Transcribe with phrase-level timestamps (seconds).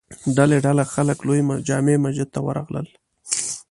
[0.37, 2.87] ډلې ډلې خلک لوی جامع مسجد ته ور راغلل.